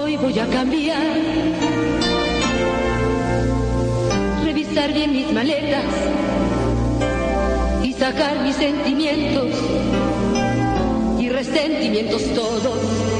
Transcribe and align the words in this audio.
Hoy 0.00 0.16
voy 0.16 0.38
a 0.38 0.46
cambiar, 0.46 1.02
revisar 4.42 4.94
bien 4.94 5.12
mis 5.12 5.30
maletas 5.32 5.84
y 7.82 7.92
sacar 7.92 8.42
mis 8.42 8.56
sentimientos 8.56 9.54
y 11.18 11.28
resentimientos 11.28 12.22
todos. 12.34 13.17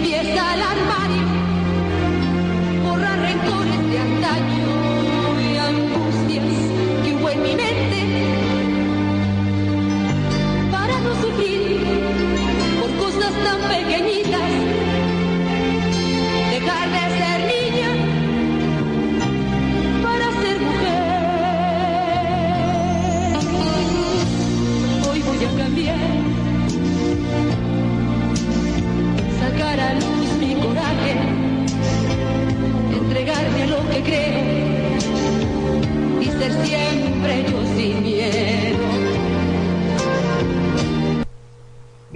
Hacer 0.00 0.24
limpieza 0.24 0.52
al 0.52 0.62
armario, 0.62 1.26
borrar 2.82 3.18
rencores 3.20 3.90
de 3.90 3.98
antaño 3.98 4.79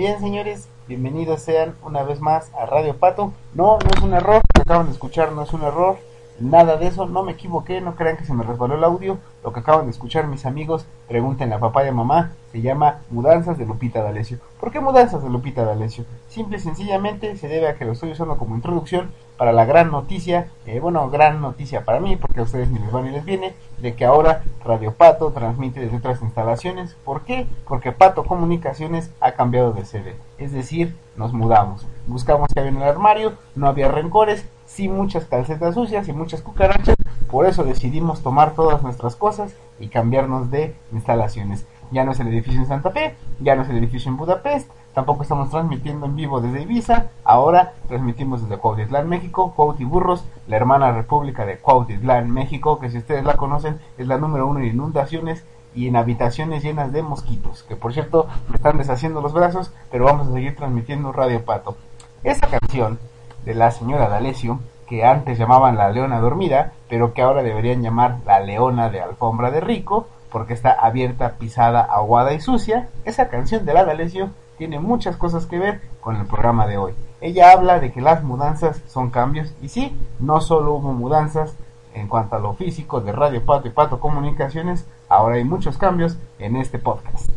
Bien, 0.05 0.21
señores, 0.21 0.69
bienvenidos 0.87 1.41
sean 1.41 1.77
una 1.83 2.03
vez 2.03 2.21
más 2.21 2.53
a 2.61 2.67
Radio 2.67 2.95
Pato. 2.95 3.33
No, 3.55 3.79
no 3.79 3.89
es 3.97 4.03
un 4.03 4.13
error, 4.13 4.43
acaban 4.55 4.89
de 4.89 4.93
escuchar 4.93 5.33
no 5.33 5.45
es 5.45 5.55
un 5.55 5.63
error, 5.63 5.97
nada 6.41 6.77
de 6.77 6.87
eso, 6.87 7.07
no 7.07 7.23
me 7.23 7.33
equivoqué, 7.33 7.81
no 7.81 7.95
crean 7.95 8.17
que 8.17 8.25
se 8.25 8.35
me 8.35 8.45
resbaló 8.45 8.77
el 8.77 8.85
audio. 8.85 9.19
Lo 9.43 9.53
que 9.53 9.61
acaban 9.61 9.85
de 9.87 9.91
escuchar 9.91 10.27
mis 10.27 10.47
amigos, 10.47 10.87
pregúntenle 11.09 11.55
a 11.55 11.61
papá 11.61 11.85
y 11.85 11.89
a 11.89 11.93
mamá, 11.93 12.33
se 12.53 12.63
llama 12.63 13.01
Mudanzas 13.11 13.59
de 13.59 13.67
Lupita 13.67 14.03
D'Alessio. 14.03 14.39
¿Por 14.59 14.71
qué 14.73 14.81
Mudanzas 14.81 15.23
de 15.23 15.31
Lupita 15.31 15.65
D'Alessio? 15.65 16.05
Simple 16.29 16.57
y 16.57 16.61
sencillamente 16.61 17.37
se 17.37 17.49
debe 17.49 17.69
a 17.69 17.75
que 17.75 17.85
lo 17.85 17.93
estoy 17.93 18.13
usando 18.13 18.39
como 18.39 18.55
introducción 18.55 19.11
para 19.37 19.53
la 19.53 19.65
gran 19.65 19.91
noticia, 19.91 20.49
eh, 20.67 20.81
bueno, 20.81 21.11
gran 21.11 21.41
noticia 21.41 21.85
para 21.85 22.01
mí, 22.01 22.17
porque 22.17 22.41
a 22.41 22.45
ustedes 22.45 22.71
ni 22.71 22.79
les 22.79 22.95
va 22.95 23.03
ni 23.03 23.11
les 23.11 23.25
viene, 23.25 23.55
de 23.79 23.95
que 23.95 24.05
ahora 24.05 24.43
Radio 24.65 24.93
Pato 24.93 25.33
transmite 25.33 25.81
desde 25.81 25.97
otras 25.97 26.23
instalaciones. 26.23 26.97
¿Por 27.05 27.23
qué? 27.23 27.47
Porque 27.67 27.93
Pato 27.93 28.25
Comunicaciones 28.25 29.11
ha 29.21 29.33
cambiado 29.33 29.73
de 29.73 29.85
sede. 29.85 30.17
Es 30.39 30.53
decir, 30.53 30.97
nos 31.17 31.33
mudamos. 31.33 31.87
Buscamos 32.07 32.49
que 32.53 32.61
había 32.61 32.71
en 32.71 32.79
el 32.79 32.89
armario, 32.89 33.35
no 33.57 33.67
había 33.67 33.89
rencores, 33.89 34.47
sí 34.75 34.89
muchas 34.89 35.25
calcetas 35.27 35.75
sucias 35.75 36.09
y 36.09 36.13
muchas 36.13 36.43
cucarachas. 36.43 36.97
Por 37.31 37.47
eso 37.47 37.63
decidimos 37.63 38.23
tomar 38.23 38.55
todas 38.55 38.83
nuestras 38.83 39.15
cosas 39.17 39.55
y 39.79 39.89
cambiarnos 39.89 40.51
de 40.51 40.75
instalaciones. 40.93 41.67
Ya 41.91 42.05
no 42.05 42.13
es 42.13 42.21
el 42.21 42.29
edificio 42.29 42.61
en 42.61 42.67
Santa 42.67 42.91
Fe, 42.91 43.15
ya 43.41 43.55
no 43.55 43.63
es 43.63 43.69
el 43.69 43.77
edificio 43.77 44.11
en 44.11 44.17
Budapest, 44.17 44.69
tampoco 44.95 45.23
estamos 45.23 45.51
transmitiendo 45.51 46.07
en 46.07 46.17
vivo 46.17 46.41
desde 46.41 46.63
Ibiza, 46.63 47.07
ahora 47.25 47.75
transmitimos 47.89 48.43
desde 48.43 48.59
Cuautitlán, 48.59 49.09
México, 49.09 49.53
Cuauti 49.55 49.85
Burros, 49.85 50.25
la 50.49 50.57
hermana 50.57 50.91
república 50.93 51.47
de 51.47 51.59
Cuautitlán, 51.59 52.31
México, 52.31 52.81
que 52.81 52.91
si 52.91 52.99
ustedes 52.99 53.25
la 53.25 53.35
conocen 53.35 53.79
es 53.97 54.09
la 54.09 54.19
número 54.19 54.47
uno 54.47 54.61
en 54.61 54.67
inundaciones 54.67 55.45
y 55.75 55.89
en 55.89 55.97
habitaciones 55.97 56.65
llenas 56.65 56.93
de 56.93 57.03
mosquitos, 57.03 57.63
que 57.65 57.77
por 57.77 57.93
cierto 57.93 58.27
me 58.49 58.57
están 58.57 58.79
deshaciendo 58.79 59.21
los 59.21 59.33
brazos, 59.33 59.73
pero 59.91 60.07
vamos 60.07 60.29
a 60.29 60.33
seguir 60.33 60.57
transmitiendo 60.57 61.13
Radio 61.13 61.45
Pato. 61.45 61.77
Esa 62.25 62.47
canción 62.49 62.99
de 63.45 63.55
la 63.55 63.71
señora 63.71 64.09
D'Alessio, 64.09 64.61
que 64.87 65.05
antes 65.05 65.39
llamaban 65.39 65.77
la 65.77 65.91
leona 65.91 66.21
dormida, 66.21 66.73
pero 66.89 67.15
que 67.15 67.23
ahora 67.23 67.43
deberían 67.43 67.83
llamar 67.83 68.19
la 68.27 68.41
leona 68.41 68.91
de 68.91 69.01
alfombra 69.01 69.51
de 69.51 69.61
rico, 69.61 70.07
porque 70.31 70.55
está 70.55 70.73
abierta, 70.73 71.35
pisada, 71.39 71.81
aguada 71.81 72.33
y 72.33 72.41
sucia, 72.41 72.89
esa 73.05 73.29
canción 73.29 73.65
de 73.65 73.75
la 73.75 73.85
D'Alessio 73.85 74.31
tiene 74.59 74.79
muchas 74.81 75.17
cosas 75.17 75.47
que 75.47 75.59
ver 75.59 75.81
con 76.01 76.17
el 76.17 76.27
programa 76.27 76.67
de 76.67 76.77
hoy. 76.77 76.93
Ella 77.21 77.53
habla 77.53 77.81
de 77.81 77.93
que 77.93 78.01
las 78.01 78.23
mudanzas 78.23 78.83
son 78.87 79.11
cambios, 79.11 79.55
y 79.63 79.69
sí, 79.69 79.97
no 80.19 80.41
solo 80.41 80.75
hubo 80.75 80.93
mudanzas 80.93 81.57
en 81.95 82.09
cuanto 82.09 82.37
a 82.37 82.41
lo 82.41 82.55
físico 82.55 83.01
de 83.01 83.13
Radio 83.13 83.45
Pato 83.45 83.69
y 83.69 83.71
Pato 83.71 84.01
Comunicaciones, 84.01 84.87
ahora 85.09 85.37
hay 85.37 85.45
muchos 85.45 85.79
cambios 85.79 86.19
en 86.39 86.57
este 86.57 86.79
podcast. 86.79 87.31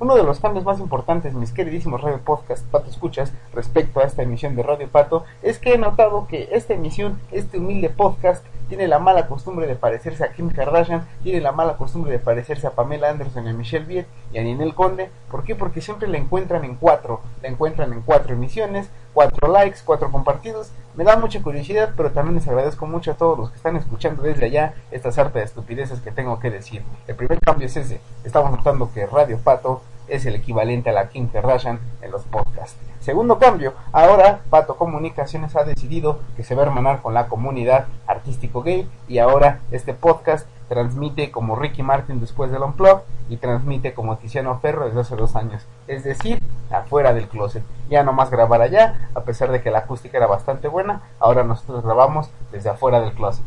Uno 0.00 0.16
de 0.16 0.22
los 0.22 0.40
cambios 0.40 0.64
más 0.64 0.80
importantes, 0.80 1.34
mis 1.34 1.52
queridísimos 1.52 2.00
Radio 2.00 2.20
Podcast 2.24 2.64
Pato 2.68 2.88
Escuchas, 2.88 3.34
respecto 3.52 4.00
a 4.00 4.04
esta 4.04 4.22
emisión 4.22 4.56
de 4.56 4.62
Radio 4.62 4.88
Pato, 4.88 5.26
es 5.42 5.58
que 5.58 5.74
he 5.74 5.78
notado 5.78 6.26
que 6.26 6.48
esta 6.52 6.72
emisión, 6.72 7.20
este 7.32 7.58
humilde 7.58 7.90
podcast, 7.90 8.42
tiene 8.70 8.88
la 8.88 8.98
mala 8.98 9.26
costumbre 9.26 9.66
de 9.66 9.74
parecerse 9.74 10.24
a 10.24 10.32
Kim 10.32 10.48
Kardashian, 10.48 11.06
tiene 11.22 11.42
la 11.42 11.52
mala 11.52 11.76
costumbre 11.76 12.12
de 12.12 12.18
parecerse 12.18 12.66
a 12.66 12.70
Pamela 12.70 13.10
Anderson, 13.10 13.46
a 13.46 13.52
Michelle 13.52 13.84
Viet 13.84 14.06
y 14.32 14.38
a 14.38 14.42
Ninel 14.42 14.74
Conde. 14.74 15.10
¿Por 15.30 15.44
qué? 15.44 15.54
Porque 15.54 15.82
siempre 15.82 16.08
la 16.08 16.16
encuentran 16.16 16.64
en 16.64 16.76
cuatro, 16.76 17.20
la 17.42 17.48
encuentran 17.48 17.92
en 17.92 18.00
cuatro 18.00 18.32
emisiones, 18.32 18.88
cuatro 19.12 19.52
likes, 19.52 19.80
cuatro 19.84 20.10
compartidos. 20.10 20.70
Me 20.94 21.04
da 21.04 21.16
mucha 21.16 21.42
curiosidad, 21.42 21.92
pero 21.96 22.12
también 22.12 22.36
les 22.36 22.48
agradezco 22.48 22.86
mucho 22.86 23.10
a 23.10 23.14
todos 23.14 23.38
los 23.38 23.50
que 23.50 23.56
están 23.56 23.76
escuchando 23.76 24.22
desde 24.22 24.46
allá 24.46 24.72
esta 24.92 25.12
sarta 25.12 25.40
de 25.40 25.44
estupideces 25.44 26.00
que 26.00 26.10
tengo 26.10 26.38
que 26.38 26.50
decir. 26.50 26.84
El 27.06 27.16
primer 27.16 27.38
cambio 27.40 27.66
es 27.66 27.76
ese. 27.76 28.00
Estamos 28.24 28.50
notando 28.52 28.90
que 28.92 29.04
Radio 29.06 29.38
Pato 29.38 29.82
es 30.10 30.26
el 30.26 30.34
equivalente 30.34 30.90
a 30.90 30.92
la 30.92 31.08
Kim 31.08 31.28
Kardashian 31.28 31.80
en 32.02 32.10
los 32.10 32.24
podcasts. 32.24 32.76
Segundo 33.00 33.38
cambio, 33.38 33.72
ahora 33.92 34.40
Pato 34.50 34.76
Comunicaciones 34.76 35.56
ha 35.56 35.64
decidido 35.64 36.20
que 36.36 36.44
se 36.44 36.54
va 36.54 36.62
a 36.62 36.66
hermanar 36.66 37.00
con 37.00 37.14
la 37.14 37.28
comunidad 37.28 37.86
artístico 38.06 38.62
gay 38.62 38.86
y 39.08 39.18
ahora 39.18 39.60
este 39.70 39.94
podcast 39.94 40.46
transmite 40.68 41.30
como 41.30 41.56
Ricky 41.56 41.82
Martin 41.82 42.20
después 42.20 42.52
del 42.52 42.62
Unplug 42.62 43.00
y 43.28 43.38
transmite 43.38 43.94
como 43.94 44.18
Tiziano 44.18 44.58
Ferro 44.60 44.86
desde 44.86 45.00
hace 45.00 45.16
dos 45.16 45.34
años, 45.34 45.66
es 45.88 46.04
decir, 46.04 46.38
afuera 46.70 47.12
del 47.14 47.28
closet. 47.28 47.64
Ya 47.88 48.04
no 48.04 48.12
más 48.12 48.30
grabar 48.30 48.62
allá, 48.62 49.08
a 49.14 49.22
pesar 49.22 49.50
de 49.50 49.62
que 49.62 49.70
la 49.70 49.78
acústica 49.78 50.18
era 50.18 50.26
bastante 50.26 50.68
buena, 50.68 51.02
ahora 51.18 51.42
nosotros 51.42 51.82
grabamos 51.84 52.30
desde 52.52 52.70
afuera 52.70 53.00
del 53.00 53.12
closet. 53.12 53.44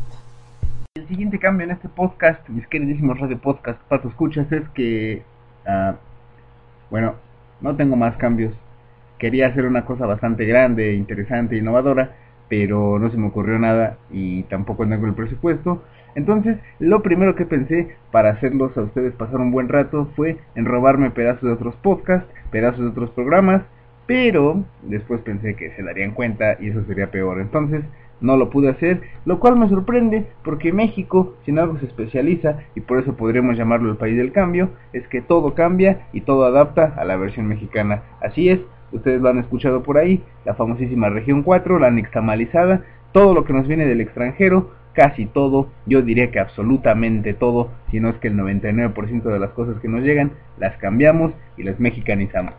El 0.96 1.08
siguiente 1.08 1.38
cambio 1.38 1.64
en 1.64 1.72
este 1.72 1.88
podcast, 1.88 2.46
mis 2.48 2.66
queridísimos 2.66 3.18
radio 3.18 3.38
podcast, 3.38 3.80
Pato 3.88 4.08
Escuchas, 4.08 4.50
es 4.52 4.68
que, 4.70 5.22
uh, 5.66 5.94
bueno, 6.90 7.14
no 7.60 7.76
tengo 7.76 7.96
más 7.96 8.16
cambios 8.16 8.52
quería 9.18 9.46
hacer 9.48 9.64
una 9.64 9.84
cosa 9.84 10.06
bastante 10.06 10.44
grande, 10.44 10.94
interesante, 10.94 11.56
innovadora, 11.56 12.10
pero 12.48 12.98
no 12.98 13.10
se 13.10 13.16
me 13.16 13.28
ocurrió 13.28 13.58
nada 13.58 13.96
y 14.10 14.42
tampoco 14.44 14.86
tengo 14.86 15.06
el 15.06 15.14
presupuesto. 15.14 15.82
Entonces, 16.14 16.58
lo 16.78 17.02
primero 17.02 17.34
que 17.34 17.46
pensé 17.46 17.96
para 18.12 18.30
hacerlos 18.30 18.76
a 18.76 18.82
ustedes 18.82 19.14
pasar 19.14 19.40
un 19.40 19.50
buen 19.50 19.68
rato 19.68 20.10
fue 20.14 20.36
en 20.54 20.64
robarme 20.64 21.10
pedazos 21.10 21.42
de 21.42 21.52
otros 21.52 21.74
podcasts, 21.76 22.28
pedazos 22.50 22.80
de 22.80 22.90
otros 22.90 23.10
programas, 23.10 23.62
pero 24.06 24.62
después 24.82 25.20
pensé 25.22 25.54
que 25.56 25.70
se 25.70 25.82
darían 25.82 26.12
cuenta 26.12 26.56
y 26.60 26.68
eso 26.68 26.84
sería 26.84 27.10
peor. 27.10 27.40
Entonces, 27.40 27.82
no 28.24 28.36
lo 28.36 28.50
pude 28.50 28.70
hacer, 28.70 29.02
lo 29.26 29.38
cual 29.38 29.56
me 29.56 29.68
sorprende 29.68 30.26
porque 30.42 30.72
México, 30.72 31.34
si 31.44 31.50
en 31.50 31.58
algo 31.58 31.78
se 31.78 31.86
especializa, 31.86 32.58
y 32.74 32.80
por 32.80 32.98
eso 32.98 33.14
podríamos 33.14 33.56
llamarlo 33.56 33.90
el 33.90 33.96
país 33.96 34.16
del 34.16 34.32
cambio, 34.32 34.70
es 34.92 35.06
que 35.08 35.20
todo 35.20 35.54
cambia 35.54 36.06
y 36.12 36.22
todo 36.22 36.44
adapta 36.44 36.94
a 36.96 37.04
la 37.04 37.16
versión 37.16 37.46
mexicana. 37.46 38.02
Así 38.22 38.48
es, 38.48 38.60
ustedes 38.92 39.20
lo 39.20 39.28
han 39.28 39.38
escuchado 39.38 39.82
por 39.82 39.98
ahí, 39.98 40.22
la 40.44 40.54
famosísima 40.54 41.10
región 41.10 41.42
4, 41.42 41.78
la 41.78 41.90
nixtamalizada, 41.90 42.84
todo 43.12 43.34
lo 43.34 43.44
que 43.44 43.52
nos 43.52 43.68
viene 43.68 43.86
del 43.86 44.00
extranjero, 44.00 44.70
casi 44.94 45.26
todo, 45.26 45.68
yo 45.86 46.02
diría 46.02 46.30
que 46.30 46.40
absolutamente 46.40 47.34
todo, 47.34 47.72
si 47.90 48.00
no 48.00 48.08
es 48.08 48.16
que 48.16 48.28
el 48.28 48.36
99% 48.36 49.22
de 49.22 49.38
las 49.38 49.50
cosas 49.50 49.78
que 49.80 49.88
nos 49.88 50.02
llegan, 50.02 50.32
las 50.58 50.76
cambiamos 50.78 51.32
y 51.56 51.64
las 51.64 51.78
mexicanizamos. 51.78 52.54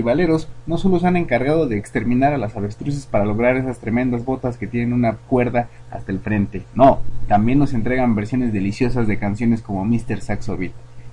Tribaleros 0.00 0.48
no 0.66 0.78
solo 0.78 0.98
se 0.98 1.06
han 1.06 1.18
encargado 1.18 1.68
de 1.68 1.76
exterminar 1.76 2.32
a 2.32 2.38
las 2.38 2.56
avestruces 2.56 3.04
para 3.04 3.26
lograr 3.26 3.58
esas 3.58 3.80
tremendas 3.80 4.24
botas 4.24 4.56
que 4.56 4.66
tienen 4.66 4.94
una 4.94 5.16
cuerda 5.16 5.68
hasta 5.90 6.10
el 6.10 6.20
frente, 6.20 6.62
no, 6.74 7.00
también 7.28 7.58
nos 7.58 7.74
entregan 7.74 8.14
versiones 8.14 8.50
deliciosas 8.50 9.06
de 9.06 9.18
canciones 9.18 9.60
como 9.60 9.84
Mr. 9.84 10.22
Saxo. 10.22 10.56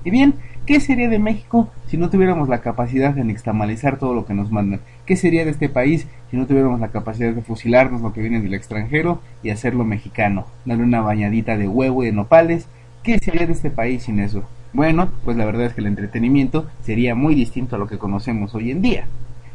Y 0.05 0.09
bien, 0.09 0.35
¿qué 0.65 0.79
sería 0.79 1.09
de 1.09 1.19
México 1.19 1.69
si 1.87 1.97
no 1.97 2.09
tuviéramos 2.09 2.47
la 2.47 2.61
capacidad 2.61 3.13
de 3.13 3.25
nixtamalizar 3.25 3.99
todo 3.99 4.13
lo 4.13 4.25
que 4.25 4.33
nos 4.33 4.51
mandan? 4.51 4.79
¿Qué 5.05 5.17
sería 5.17 5.43
de 5.43 5.51
este 5.51 5.67
país 5.67 6.07
si 6.31 6.37
no 6.37 6.47
tuviéramos 6.47 6.79
la 6.79 6.87
capacidad 6.87 7.33
de 7.33 7.41
fusilarnos 7.41 7.99
lo 7.99 8.13
que 8.13 8.21
viene 8.21 8.39
del 8.39 8.53
extranjero 8.53 9.19
y 9.43 9.49
hacerlo 9.49 9.83
mexicano? 9.83 10.45
Darle 10.63 10.85
una 10.85 11.01
bañadita 11.01 11.57
de 11.57 11.67
huevo 11.67 12.03
y 12.03 12.05
de 12.05 12.13
nopales. 12.13 12.67
¿Qué 13.03 13.19
sería 13.19 13.45
de 13.45 13.51
este 13.51 13.69
país 13.69 14.03
sin 14.03 14.21
eso? 14.21 14.45
Bueno, 14.73 15.09
pues 15.23 15.37
la 15.37 15.45
verdad 15.45 15.67
es 15.67 15.73
que 15.73 15.81
el 15.81 15.87
entretenimiento 15.87 16.67
sería 16.81 17.15
muy 17.15 17.35
distinto 17.35 17.75
a 17.75 17.79
lo 17.79 17.87
que 17.87 17.97
conocemos 17.97 18.53
hoy 18.53 18.71
en 18.71 18.81
día. 18.81 19.07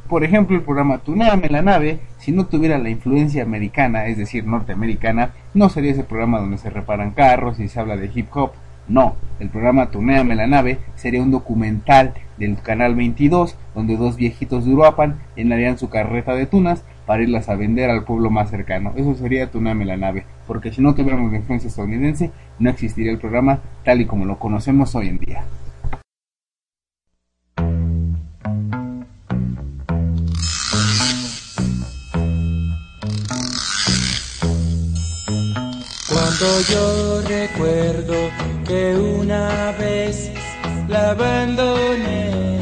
Por 0.08 0.24
ejemplo, 0.24 0.56
el 0.56 0.62
programa 0.62 0.98
Tuneame 0.98 1.48
la 1.48 1.62
nave, 1.62 2.00
si 2.18 2.32
no 2.32 2.46
tuviera 2.46 2.78
la 2.78 2.90
influencia 2.90 3.42
americana, 3.42 4.06
es 4.06 4.18
decir, 4.18 4.44
norteamericana, 4.44 5.30
no 5.54 5.68
sería 5.68 5.92
ese 5.92 6.04
programa 6.04 6.40
donde 6.40 6.58
se 6.58 6.70
reparan 6.70 7.12
carros 7.12 7.60
y 7.60 7.68
se 7.68 7.80
habla 7.80 7.96
de 7.96 8.10
hip 8.14 8.28
hop. 8.34 8.52
No, 8.88 9.16
el 9.38 9.48
programa 9.48 9.90
Tuneame 9.90 10.34
la 10.34 10.46
nave 10.46 10.78
sería 10.96 11.22
un 11.22 11.30
documental 11.30 12.14
del 12.36 12.60
canal 12.60 12.94
22 12.94 13.56
donde 13.74 13.96
dos 13.96 14.16
viejitos 14.16 14.64
de 14.64 14.72
Uruapan 14.72 15.20
llenarían 15.36 15.78
su 15.78 15.88
carreta 15.88 16.34
de 16.34 16.46
tunas 16.46 16.84
para 17.12 17.24
irlas 17.24 17.50
a 17.50 17.56
vender 17.56 17.90
al 17.90 18.04
pueblo 18.04 18.30
más 18.30 18.48
cercano. 18.48 18.94
Eso 18.96 19.14
sería 19.14 19.50
Tuname 19.50 19.84
la 19.84 19.98
nave, 19.98 20.24
porque 20.46 20.72
si 20.72 20.80
no 20.80 20.94
tuviéramos 20.94 21.30
la 21.30 21.36
influencia 21.36 21.68
estadounidense, 21.68 22.30
no 22.58 22.70
existiría 22.70 23.12
el 23.12 23.18
programa 23.18 23.58
tal 23.84 24.00
y 24.00 24.06
como 24.06 24.24
lo 24.24 24.38
conocemos 24.38 24.94
hoy 24.94 25.08
en 25.08 25.18
día. 25.18 25.44
Cuando 36.08 36.60
yo 36.70 37.20
recuerdo 37.28 38.14
que 38.66 38.96
una 38.96 39.72
vez 39.72 40.32
la 40.88 41.10
abandoné 41.10 42.61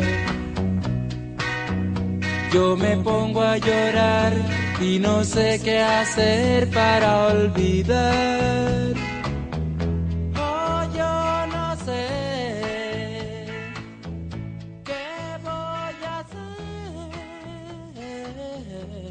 yo 2.53 2.77
me 2.77 2.97
pongo 2.97 3.43
a 3.43 3.57
llorar 3.59 4.33
y 4.81 4.99
no 4.99 5.23
sé 5.23 5.61
qué 5.63 5.81
hacer 5.81 6.69
para 6.71 7.29
olvidar. 7.29 8.95
Oh, 10.37 10.83
yo 10.97 11.47
no 11.53 11.77
sé 11.77 12.07
qué 14.85 15.39
voy 15.43 15.95
a 16.07 16.19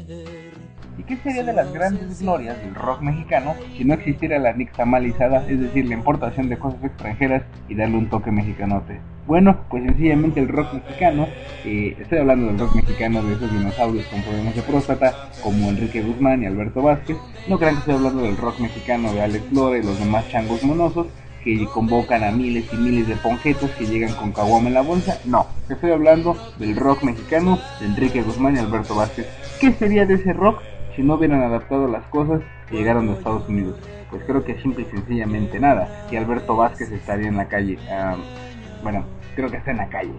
hacer. 0.04 0.52
¿Y 0.98 1.02
qué 1.04 1.16
sería 1.16 1.44
de 1.44 1.52
las 1.54 1.72
grandes 1.72 2.20
glorias 2.20 2.58
del 2.58 2.74
rock 2.74 3.00
mexicano 3.00 3.54
si 3.76 3.84
no 3.84 3.94
existiera 3.94 4.38
la 4.38 4.52
nixtamalizada, 4.52 5.48
es 5.48 5.60
decir, 5.60 5.86
la 5.86 5.94
importación 5.94 6.50
de 6.50 6.58
cosas 6.58 6.84
extranjeras 6.84 7.42
y 7.68 7.74
darle 7.74 7.96
un 7.96 8.10
toque 8.10 8.30
mexicanote? 8.30 9.00
Bueno, 9.26 9.56
pues 9.68 9.84
sencillamente 9.84 10.40
el 10.40 10.48
rock 10.48 10.72
mexicano, 10.72 11.28
eh, 11.64 11.96
estoy 12.00 12.18
hablando 12.18 12.46
del 12.46 12.58
rock 12.58 12.74
mexicano 12.74 13.22
de 13.22 13.34
esos 13.34 13.52
dinosaurios 13.52 14.06
con 14.06 14.22
problemas 14.22 14.56
de 14.56 14.62
próstata, 14.62 15.30
como 15.42 15.68
Enrique 15.68 16.02
Guzmán 16.02 16.42
y 16.42 16.46
Alberto 16.46 16.82
Vázquez. 16.82 17.16
No 17.48 17.58
crean 17.58 17.74
que 17.74 17.80
estoy 17.80 17.94
hablando 17.94 18.22
del 18.22 18.36
rock 18.36 18.58
mexicano 18.58 19.12
de 19.12 19.22
Alex 19.22 19.52
Lora 19.52 19.78
y 19.78 19.82
los 19.82 19.98
demás 19.98 20.28
changos 20.28 20.64
monosos 20.64 21.06
que 21.44 21.64
convocan 21.66 22.24
a 22.24 22.30
miles 22.30 22.72
y 22.72 22.76
miles 22.76 23.08
de 23.08 23.16
ponquetos 23.16 23.70
que 23.72 23.86
llegan 23.86 24.14
con 24.14 24.32
caguama 24.32 24.68
en 24.68 24.74
la 24.74 24.82
bolsa. 24.82 25.18
No, 25.24 25.46
estoy 25.68 25.92
hablando 25.92 26.36
del 26.58 26.76
rock 26.76 27.02
mexicano 27.02 27.58
de 27.78 27.86
Enrique 27.86 28.22
Guzmán 28.22 28.56
y 28.56 28.58
Alberto 28.58 28.94
Vázquez. 28.94 29.26
¿Qué 29.60 29.72
sería 29.72 30.06
de 30.06 30.14
ese 30.14 30.32
rock 30.32 30.60
si 30.96 31.02
no 31.02 31.14
hubieran 31.14 31.42
adaptado 31.42 31.86
las 31.86 32.04
cosas 32.06 32.42
y 32.70 32.76
llegaron 32.76 33.06
de 33.06 33.14
Estados 33.14 33.48
Unidos? 33.48 33.78
Pues 34.10 34.24
creo 34.24 34.44
que 34.44 34.60
simple 34.60 34.86
y 34.88 34.90
sencillamente 34.96 35.60
nada. 35.60 36.06
Y 36.10 36.16
Alberto 36.16 36.56
Vázquez 36.56 36.90
estaría 36.90 37.28
en 37.28 37.36
la 37.36 37.46
calle. 37.46 37.78
Bueno, 38.82 39.04
creo 39.34 39.50
que 39.50 39.56
está 39.56 39.70
en 39.70 39.78
la 39.78 39.88
calle. 39.88 40.12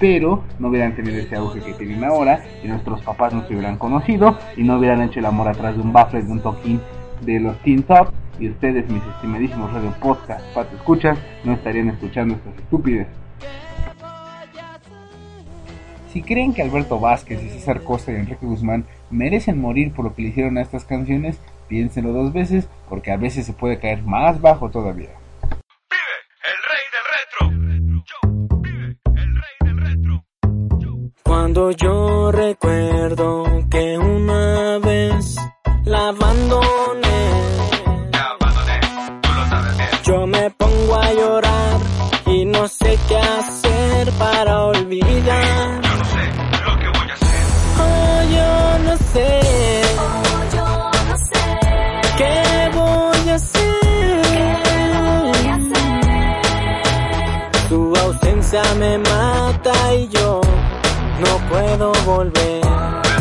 Pero 0.00 0.42
no 0.58 0.68
hubieran 0.68 0.96
tenido 0.96 1.18
ese 1.18 1.36
auge 1.36 1.60
que 1.60 1.72
tienen 1.74 2.02
ahora 2.02 2.44
y 2.62 2.68
nuestros 2.68 3.00
papás 3.02 3.32
no 3.32 3.46
se 3.46 3.54
hubieran 3.54 3.78
conocido 3.78 4.36
y 4.56 4.64
no 4.64 4.78
hubieran 4.78 5.02
hecho 5.02 5.20
el 5.20 5.26
amor 5.26 5.48
atrás 5.48 5.76
de 5.76 5.82
un 5.82 5.92
baffle, 5.92 6.22
de 6.22 6.32
un 6.32 6.40
toquín 6.40 6.80
de 7.24 7.40
los 7.40 7.56
Teen 7.62 7.82
Top 7.84 8.08
y 8.38 8.48
ustedes, 8.48 8.88
mis 8.90 9.02
estimadísimos 9.14 9.72
radio 9.72 9.94
podcast, 10.00 10.44
pato 10.54 10.74
escuchas, 10.74 11.18
no 11.44 11.52
estarían 11.52 11.88
escuchando 11.88 12.34
estas 12.34 12.56
estúpidas. 12.56 13.06
Si 16.12 16.22
creen 16.22 16.54
que 16.54 16.62
Alberto 16.62 17.00
Vázquez 17.00 17.42
y 17.42 17.48
César 17.50 17.82
Costa 17.82 18.12
y 18.12 18.16
Enrique 18.16 18.46
Guzmán 18.46 18.84
merecen 19.10 19.60
morir 19.60 19.92
por 19.92 20.04
lo 20.04 20.14
que 20.14 20.22
le 20.22 20.28
hicieron 20.28 20.58
a 20.58 20.62
estas 20.62 20.84
canciones, 20.84 21.40
piénsenlo 21.68 22.12
dos 22.12 22.32
veces 22.32 22.68
porque 22.88 23.10
a 23.10 23.16
veces 23.16 23.46
se 23.46 23.52
puede 23.52 23.78
caer 23.78 24.02
más 24.02 24.40
bajo 24.40 24.70
todavía. 24.70 25.10
Cuando 31.44 31.70
yo 31.72 32.32
recuerdo 32.32 33.44
que 33.70 33.98
una 33.98 34.78
vez 34.78 35.36
la 35.84 36.08
abandoné, 36.08 37.32
yo 40.04 40.26
me 40.26 40.48
pongo 40.52 40.94
a 40.94 41.12
llorar 41.12 41.80
y 42.28 42.46
no 42.46 42.66
sé 42.66 42.98
qué 43.08 43.18
hacer 43.18 44.10
para 44.12 44.64
olvidar. 44.64 45.82
Yo 45.82 45.90
no 45.98 46.04
sé 46.06 46.24
lo 46.64 46.78
que 46.78 46.88
voy 46.98 47.10
a 47.10 47.12
hacer. 47.12 47.44
Oh, 47.78 48.20
yo 48.36 48.48
no 48.88 48.96
sé 49.12 49.28
qué 52.16 52.70
voy 52.72 53.28
a 53.28 53.34
hacer. 53.34 53.74
Tu 57.68 57.96
ausencia 57.96 58.62
me 58.78 58.96
mata 58.96 59.94
y 59.94 60.08
yo 60.08 60.33
no 61.24 61.38
puedo 61.48 61.92
volver. 62.04 63.13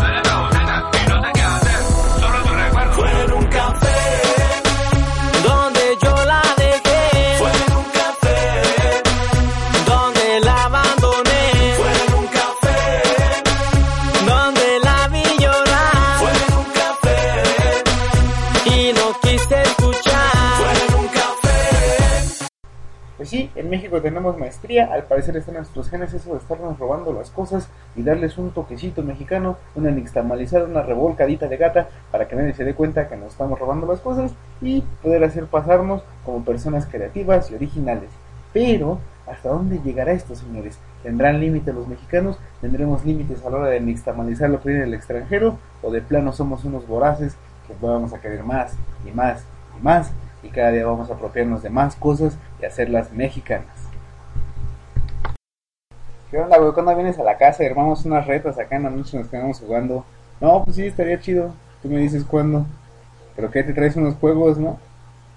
Sí, 23.33 23.49
en 23.55 23.67
México 23.67 23.99
tenemos 23.99 24.37
maestría, 24.37 24.93
al 24.93 25.05
parecer 25.05 25.35
está 25.35 25.49
en 25.49 25.57
nuestros 25.57 25.89
genes 25.89 26.13
eso 26.13 26.33
de 26.33 26.37
estarnos 26.37 26.77
robando 26.77 27.11
las 27.13 27.31
cosas 27.31 27.67
y 27.95 28.03
darles 28.03 28.37
un 28.37 28.51
toquecito 28.51 29.01
mexicano, 29.01 29.57
una 29.73 29.89
nixtamalizada, 29.89 30.65
una 30.65 30.83
revolcadita 30.83 31.47
de 31.47 31.57
gata 31.57 31.89
para 32.11 32.27
que 32.27 32.35
nadie 32.35 32.53
se 32.53 32.63
dé 32.63 32.75
cuenta 32.75 33.07
que 33.07 33.17
nos 33.17 33.31
estamos 33.31 33.57
robando 33.57 33.87
las 33.87 34.01
cosas 34.01 34.31
y 34.61 34.81
poder 35.01 35.23
hacer 35.23 35.47
pasarnos 35.47 36.03
como 36.23 36.45
personas 36.45 36.85
creativas 36.85 37.49
y 37.49 37.55
originales. 37.55 38.11
Pero, 38.53 38.99
¿hasta 39.25 39.49
dónde 39.49 39.79
llegará 39.83 40.11
esto, 40.11 40.35
señores? 40.35 40.77
¿Tendrán 41.01 41.39
límites 41.39 41.73
los 41.73 41.87
mexicanos? 41.87 42.37
¿Tendremos 42.61 43.03
límites 43.03 43.43
a 43.43 43.49
la 43.49 43.57
hora 43.57 43.69
de 43.69 43.79
nixtamalizar 43.79 44.47
lo 44.47 44.61
que 44.61 44.69
viene 44.69 44.85
del 44.85 44.93
extranjero? 44.93 45.57
¿O 45.81 45.89
de 45.89 46.01
plano 46.01 46.33
somos 46.33 46.65
unos 46.65 46.87
voraces 46.87 47.35
que 47.67 47.73
vamos 47.81 48.13
a 48.13 48.21
querer 48.21 48.43
más 48.43 48.75
y 49.07 49.11
más 49.11 49.43
y 49.79 49.83
más? 49.83 50.13
Y 50.43 50.49
cada 50.49 50.71
día 50.71 50.85
vamos 50.85 51.09
a 51.09 51.13
apropiarnos 51.13 51.63
de 51.63 51.69
más 51.69 51.95
cosas 51.95 52.37
y 52.61 52.65
hacerlas 52.65 53.11
mexicanas. 53.11 53.83
¿Qué 56.29 56.39
onda, 56.39 56.57
güey? 56.57 56.73
¿Cuándo 56.73 56.95
vienes 56.95 57.19
a 57.19 57.23
la 57.23 57.37
casa 57.37 57.63
y 57.63 57.67
armamos 57.67 58.05
unas 58.05 58.25
retas 58.25 58.57
acá 58.57 58.75
en 58.75 58.83
la 58.83 58.89
noche 58.89 59.17
nos 59.17 59.27
quedamos 59.27 59.59
jugando? 59.59 60.03
No, 60.41 60.63
pues 60.63 60.75
sí, 60.75 60.85
estaría 60.87 61.19
chido. 61.19 61.53
Tú 61.81 61.89
me 61.89 61.99
dices 61.99 62.23
cuándo. 62.23 62.65
Pero 63.35 63.51
que 63.51 63.63
te 63.63 63.73
traes 63.73 63.95
unos 63.95 64.15
juegos, 64.15 64.57
¿no? 64.57 64.79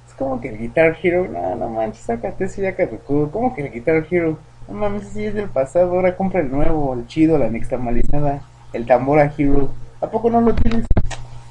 Es 0.08 0.14
como 0.14 0.40
que 0.40 0.48
el 0.48 0.58
Guitar 0.58 0.96
Hero. 1.02 1.28
No, 1.28 1.54
no 1.54 1.68
manches, 1.68 2.02
sácate 2.02 2.44
ese 2.44 2.62
ya 2.62 2.74
caducó. 2.74 3.30
¿Cómo 3.30 3.54
que 3.54 3.66
el 3.66 3.72
Guitar 3.72 4.06
Hero? 4.10 4.38
No 4.68 4.74
mames, 4.74 5.08
sí 5.08 5.26
es 5.26 5.34
del 5.34 5.50
pasado. 5.50 5.92
Ahora 5.92 6.16
compra 6.16 6.40
el 6.40 6.50
nuevo, 6.50 6.94
el 6.94 7.06
chido, 7.06 7.36
la 7.36 7.50
nixtamalizada. 7.50 8.40
El 8.72 8.86
Tambora 8.86 9.30
Hero. 9.36 9.68
¿A 10.00 10.06
poco 10.06 10.30
no 10.30 10.40
lo 10.40 10.54
tienes? 10.54 10.86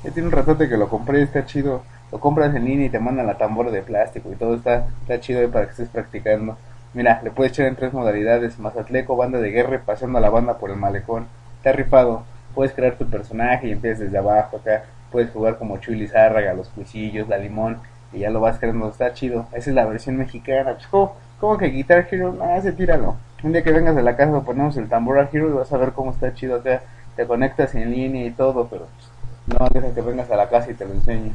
Ya 0.03 0.11
tiene 0.11 0.27
un 0.27 0.33
ratote 0.33 0.67
que 0.67 0.75
lo 0.75 0.89
compré, 0.89 1.21
está 1.21 1.45
chido. 1.45 1.83
Lo 2.11 2.19
compras 2.19 2.55
en 2.55 2.65
línea 2.65 2.85
y 2.85 2.89
te 2.89 2.99
mandan 2.99 3.27
la 3.27 3.37
tambora 3.37 3.71
de 3.71 3.81
plástico 3.81 4.31
y 4.31 4.35
todo 4.35 4.55
está, 4.55 4.87
está 5.01 5.19
chido 5.19 5.41
ahí 5.41 5.47
para 5.47 5.65
que 5.65 5.71
estés 5.71 5.89
practicando. 5.89 6.57
Mira, 6.93 7.19
le 7.23 7.31
puedes 7.31 7.51
echar 7.51 7.65
en 7.65 7.75
tres 7.75 7.91
modalidades, 7.91 8.57
Mazatleco, 8.57 9.17
banda 9.17 9.39
de 9.39 9.51
guerra 9.51 9.81
pasando 9.85 10.17
a 10.17 10.21
la 10.21 10.29
banda 10.29 10.57
por 10.57 10.69
el 10.69 10.77
malecón. 10.77 11.27
Está 11.57 11.73
rifado. 11.73 12.23
Puedes 12.53 12.71
crear 12.73 12.95
tu 12.95 13.05
personaje 13.05 13.67
y 13.67 13.71
empiezas 13.73 13.99
desde 13.99 14.17
abajo 14.17 14.57
acá. 14.57 14.85
Puedes 15.11 15.29
jugar 15.31 15.57
como 15.57 15.77
Chuy 15.77 15.95
Lizárraga, 15.95 16.53
los 16.53 16.69
cuisillos, 16.69 17.27
la 17.27 17.37
limón 17.37 17.79
y 18.13 18.19
ya 18.19 18.29
lo 18.29 18.39
vas 18.39 18.59
creando. 18.59 18.87
Está 18.87 19.13
chido. 19.13 19.47
Esa 19.51 19.71
es 19.71 19.75
la 19.75 19.85
versión 19.85 20.15
mexicana. 20.15 20.73
Pues, 20.75 20.87
¿cómo, 20.87 21.15
cómo 21.39 21.57
que 21.57 21.67
Guitar 21.67 22.07
Hero? 22.09 22.37
Ah, 22.41 22.55
ese 22.55 22.71
tíralo. 22.71 23.17
Un 23.43 23.51
día 23.51 23.61
que 23.61 23.73
vengas 23.73 23.95
de 23.95 24.01
la 24.01 24.15
casa 24.15 24.39
ponemos 24.41 24.77
el 24.77 24.87
Tambora 24.87 25.27
Hero 25.33 25.49
y 25.49 25.53
vas 25.53 25.73
a 25.73 25.77
ver 25.77 25.91
cómo 25.91 26.11
está 26.11 26.33
chido. 26.33 26.61
Sea, 26.63 26.81
te 27.17 27.27
conectas 27.27 27.75
en 27.75 27.91
línea 27.91 28.25
y 28.25 28.31
todo, 28.31 28.67
pero 28.69 28.87
pues, 28.95 29.59
no 29.59 29.67
deja 29.67 29.93
que 29.93 30.01
vengas 30.01 30.31
a 30.31 30.37
la 30.37 30.47
casa 30.47 30.71
y 30.71 30.75
te 30.75 30.85
lo 30.85 30.93
enseñe. 30.93 31.33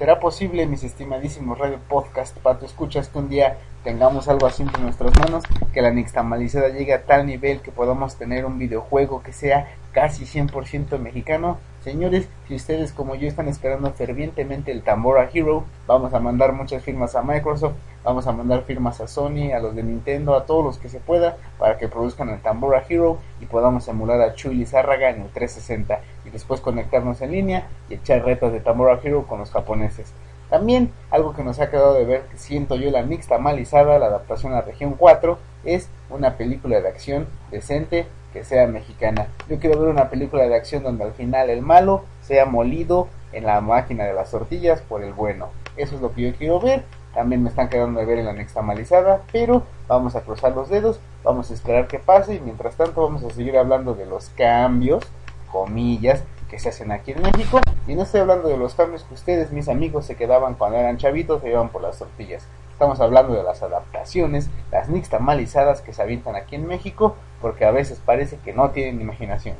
¿Será 0.00 0.18
posible, 0.18 0.64
mis 0.64 0.82
estimadísimos 0.82 1.58
radio 1.58 1.78
podcast, 1.86 2.34
Pato, 2.38 2.64
escuchas 2.64 3.10
que 3.10 3.18
un 3.18 3.28
día 3.28 3.58
tengamos 3.84 4.28
algo 4.28 4.46
así 4.46 4.62
entre 4.62 4.82
nuestras 4.82 5.12
manos, 5.18 5.44
que 5.74 5.82
la 5.82 5.90
nixtamalizada 5.90 6.70
llegue 6.70 6.94
a 6.94 7.04
tal 7.04 7.26
nivel 7.26 7.60
que 7.60 7.70
podamos 7.70 8.16
tener 8.16 8.46
un 8.46 8.58
videojuego 8.58 9.22
que 9.22 9.34
sea 9.34 9.76
casi 9.92 10.24
100% 10.24 10.98
mexicano? 10.98 11.58
Señores, 11.82 12.28
si 12.46 12.54
ustedes 12.56 12.92
como 12.92 13.14
yo 13.14 13.26
están 13.26 13.48
esperando 13.48 13.90
fervientemente 13.92 14.70
el 14.70 14.82
Tambora 14.82 15.30
Hero, 15.32 15.64
vamos 15.86 16.12
a 16.12 16.20
mandar 16.20 16.52
muchas 16.52 16.82
firmas 16.82 17.14
a 17.14 17.22
Microsoft, 17.22 17.72
vamos 18.04 18.26
a 18.26 18.32
mandar 18.32 18.64
firmas 18.64 19.00
a 19.00 19.08
Sony, 19.08 19.52
a 19.54 19.60
los 19.60 19.74
de 19.74 19.82
Nintendo, 19.82 20.34
a 20.34 20.44
todos 20.44 20.62
los 20.62 20.76
que 20.76 20.90
se 20.90 21.00
pueda, 21.00 21.38
para 21.58 21.78
que 21.78 21.88
produzcan 21.88 22.28
el 22.28 22.42
Tambora 22.42 22.84
Hero 22.86 23.16
y 23.40 23.46
podamos 23.46 23.88
emular 23.88 24.20
a 24.20 24.34
Chuy 24.34 24.66
Zárraga 24.66 25.08
en 25.08 25.22
el 25.22 25.28
360 25.30 26.00
y 26.26 26.28
después 26.30 26.60
conectarnos 26.60 27.22
en 27.22 27.32
línea 27.32 27.68
y 27.88 27.94
echar 27.94 28.26
retos 28.26 28.52
de 28.52 28.60
Tambora 28.60 29.00
Hero 29.02 29.26
con 29.26 29.38
los 29.38 29.50
japoneses. 29.50 30.12
También 30.50 30.92
algo 31.10 31.32
que 31.32 31.44
nos 31.44 31.60
ha 31.60 31.70
quedado 31.70 31.94
de 31.94 32.04
ver, 32.04 32.22
que 32.24 32.36
siento 32.36 32.76
yo 32.76 32.90
la 32.90 33.04
nixtamalizada, 33.04 33.98
la 33.98 34.06
adaptación 34.06 34.52
a 34.52 34.60
región 34.60 34.96
4, 34.98 35.38
es 35.64 35.88
una 36.10 36.36
película 36.36 36.78
de 36.82 36.88
acción 36.88 37.26
decente 37.50 38.06
que 38.32 38.44
sea 38.44 38.66
mexicana. 38.66 39.28
Yo 39.48 39.58
quiero 39.58 39.80
ver 39.80 39.88
una 39.88 40.08
película 40.08 40.44
de 40.44 40.54
acción 40.54 40.82
donde 40.82 41.04
al 41.04 41.12
final 41.12 41.50
el 41.50 41.62
malo 41.62 42.04
sea 42.22 42.46
molido 42.46 43.08
en 43.32 43.44
la 43.44 43.60
máquina 43.60 44.04
de 44.04 44.14
las 44.14 44.30
tortillas 44.30 44.80
por 44.80 45.02
el 45.02 45.12
bueno. 45.12 45.48
Eso 45.76 45.96
es 45.96 46.00
lo 46.00 46.12
que 46.12 46.22
yo 46.22 46.36
quiero 46.36 46.60
ver. 46.60 46.84
También 47.14 47.42
me 47.42 47.48
están 47.48 47.68
quedando 47.68 47.98
de 47.98 48.06
ver 48.06 48.18
en 48.18 48.26
la 48.26 48.32
nixtamalizada, 48.32 49.22
pero 49.32 49.64
vamos 49.88 50.14
a 50.14 50.20
cruzar 50.20 50.54
los 50.54 50.68
dedos, 50.68 51.00
vamos 51.24 51.50
a 51.50 51.54
esperar 51.54 51.88
que 51.88 51.98
pase 51.98 52.34
y 52.36 52.40
mientras 52.40 52.76
tanto 52.76 53.02
vamos 53.02 53.24
a 53.24 53.30
seguir 53.30 53.58
hablando 53.58 53.94
de 53.94 54.06
los 54.06 54.28
cambios, 54.30 55.04
comillas, 55.50 56.22
que 56.48 56.58
se 56.58 56.68
hacen 56.68 56.92
aquí 56.92 57.12
en 57.12 57.22
México. 57.22 57.60
Y 57.88 57.94
no 57.94 58.02
estoy 58.02 58.20
hablando 58.20 58.48
de 58.48 58.56
los 58.56 58.74
cambios 58.74 59.02
que 59.04 59.14
ustedes, 59.14 59.50
mis 59.50 59.68
amigos, 59.68 60.06
se 60.06 60.14
quedaban 60.14 60.54
cuando 60.54 60.78
eran 60.78 60.98
chavitos, 60.98 61.42
se 61.42 61.48
iban 61.48 61.70
por 61.70 61.82
las 61.82 61.98
tortillas. 61.98 62.46
Estamos 62.80 63.00
hablando 63.00 63.34
de 63.34 63.42
las 63.42 63.62
adaptaciones, 63.62 64.48
las 64.72 64.88
nixtamalizadas 64.88 65.82
que 65.82 65.92
se 65.92 66.00
avientan 66.00 66.34
aquí 66.34 66.56
en 66.56 66.66
México, 66.66 67.14
porque 67.42 67.66
a 67.66 67.72
veces 67.72 68.00
parece 68.02 68.38
que 68.38 68.54
no 68.54 68.70
tienen 68.70 69.02
imaginación. 69.02 69.54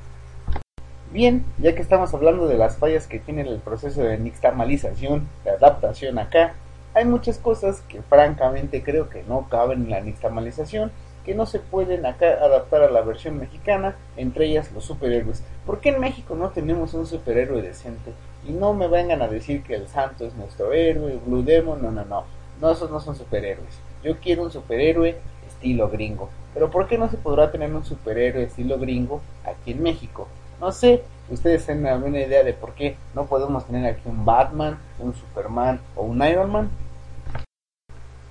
Bien, 1.13 1.45
ya 1.59 1.75
que 1.75 1.83
estamos 1.83 2.15
hablando 2.15 2.49
de 2.49 2.57
las 2.57 2.79
fallas 2.79 3.07
que 3.07 3.19
tiene 3.19 3.43
el 3.43 3.59
proceso 3.59 4.03
de 4.03 4.17
nixtamalización, 4.17 5.29
de 5.45 5.51
adaptación 5.51 6.19
acá, 6.19 6.55
hay 6.95 7.05
muchas 7.05 7.37
cosas 7.37 7.83
que 7.83 8.01
francamente 8.01 8.83
creo 8.83 9.11
que 9.11 9.23
no 9.25 9.51
caben 9.51 9.83
en 9.83 9.91
la 9.91 10.01
nixtamalización, 10.01 10.91
que 11.23 11.35
no 11.35 11.45
se 11.45 11.59
pueden 11.59 12.07
acá 12.07 12.39
adaptar 12.43 12.81
a 12.85 12.91
la 12.91 13.03
versión 13.03 13.39
mexicana, 13.39 13.97
entre 14.17 14.47
ellas 14.47 14.73
los 14.73 14.87
superhéroes. 14.87 15.45
¿Por 15.67 15.81
qué 15.81 15.91
en 15.91 16.01
México 16.01 16.37
no 16.37 16.49
tenemos 16.53 16.95
un 16.95 17.05
superhéroe 17.05 17.61
decente? 17.61 18.15
Y 18.49 18.53
no 18.53 18.73
me 18.73 18.89
vengan 18.89 19.21
a 19.21 19.29
decir 19.29 19.63
que 19.63 19.75
el 19.75 19.89
santo 19.89 20.25
es 20.25 20.35
nuestro 20.37 20.73
héroe, 20.73 21.21
Blue 21.27 21.43
Demon, 21.43 21.83
no, 21.83 21.91
no, 21.91 22.07
no. 22.07 22.40
No, 22.61 22.71
esos 22.71 22.91
no 22.91 23.01
son 23.01 23.17
superhéroes. 23.17 23.81
Yo 24.05 24.19
quiero 24.19 24.43
un 24.43 24.51
superhéroe 24.51 25.19
estilo 25.47 25.89
gringo. 25.89 26.29
Pero 26.53 26.71
¿por 26.71 26.87
qué 26.87 26.99
no 26.99 27.09
se 27.09 27.17
podrá 27.17 27.51
tener 27.51 27.73
un 27.73 27.85
superhéroe 27.85 28.45
estilo 28.45 28.79
gringo 28.79 29.21
aquí 29.45 29.73
en 29.73 29.83
México? 29.83 30.29
No 30.61 30.73
sé, 30.73 31.03
ustedes 31.31 31.65
tienen 31.65 31.87
alguna 31.87 32.21
idea 32.21 32.43
de 32.43 32.53
por 32.53 32.75
qué 32.75 32.97
no 33.15 33.25
podemos 33.27 33.65
tener 33.65 33.87
aquí 33.87 34.03
un 34.05 34.25
Batman, 34.25 34.79
un 34.99 35.15
Superman 35.15 35.81
o 35.97 36.03
un 36.03 36.23
Iron 36.23 36.53
Man. 36.53 36.71